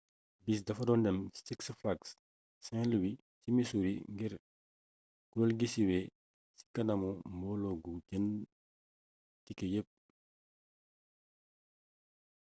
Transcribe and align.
bis 0.45 0.59
dafa 0.65 0.83
doon 0.87 1.03
dem 1.05 1.17
six 1.47 1.59
flags 1.79 2.09
st 2.65 2.75
louis 2.91 3.17
ci 3.41 3.49
missouri 3.55 3.93
ngir 4.13 4.33
kureel 5.29 5.51
gi 5.59 5.67
suwe 5.73 5.99
ci 6.57 6.63
kanamu 6.73 7.09
mbooloo 7.35 7.75
gu 7.83 7.91
jënd 8.07 8.29
tike 9.45 9.65
yepp 9.73 9.89